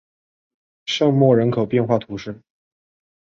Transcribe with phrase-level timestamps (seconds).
[0.85, 2.41] 圣莫人口变化图示